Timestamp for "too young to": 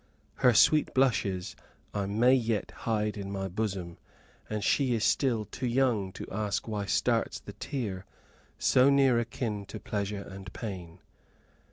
5.45-6.25